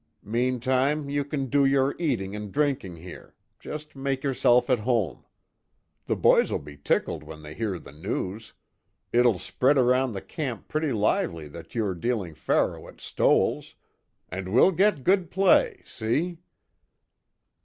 [0.25, 5.23] Meantime you can do your eating and drinking here just make yourself at home.
[6.05, 8.53] The boys'll be tickled when they hear the news
[9.13, 13.75] it'll spread around the camp pretty lively that you're dealing faro at Stoell's,
[14.27, 16.39] and we'll get good play see."